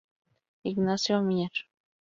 [0.63, 1.51] Ignacio Mier.